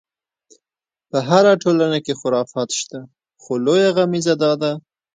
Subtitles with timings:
[1.09, 2.99] په هره ټولنه کې خرافات شته،
[3.41, 4.71] خو لویه غمیزه دا ده.